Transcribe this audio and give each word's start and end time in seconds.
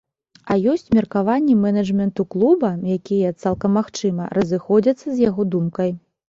А 0.53 0.55
ёсць 0.71 0.87
меркаванні 0.97 1.55
менеджменту 1.65 2.25
клуба, 2.35 2.71
якія, 2.95 3.35
цалкам 3.45 3.77
магчыма, 3.81 4.23
разыходзяцца 4.41 5.05
з 5.09 5.15
яго 5.29 5.47
думкай. 5.59 5.95